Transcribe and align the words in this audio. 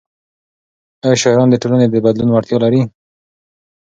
ايا 1.03 1.19
شاعران 1.21 1.47
د 1.51 1.55
ټولنې 1.61 1.87
د 1.89 1.95
بدلون 2.05 2.29
وړتیا 2.31 2.57
لري؟ 2.63 2.81